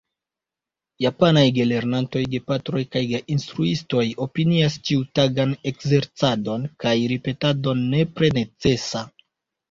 Japanaj 1.03 1.41
gelernantoj, 1.55 2.21
gepatroj 2.35 2.79
kaj 2.95 3.03
geinstruistoj 3.11 4.05
opinias 4.25 4.77
ĉiutagan 4.89 5.53
ekzercadon 5.73 6.65
kaj 6.85 6.95
ripetadon 7.13 7.85
nepre 7.93 8.31
necesa. 8.39 9.03